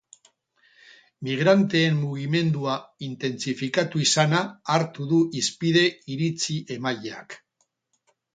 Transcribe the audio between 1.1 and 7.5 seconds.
Migranteen mugimendua intentsifikatu izana hartu du hizpide iritzi-emaileak.